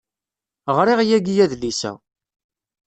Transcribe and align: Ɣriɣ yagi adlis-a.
Ɣriɣ 0.75 0.99
yagi 1.09 1.33
adlis-a. 1.45 1.91